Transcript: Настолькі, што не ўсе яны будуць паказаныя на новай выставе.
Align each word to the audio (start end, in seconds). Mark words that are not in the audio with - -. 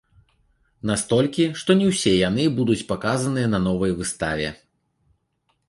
Настолькі, 0.89 1.45
што 1.63 1.75
не 1.83 1.91
ўсе 1.91 2.13
яны 2.29 2.43
будуць 2.61 2.79
паказаныя 2.95 3.47
на 3.55 3.59
новай 3.69 3.91
выставе. 4.01 4.49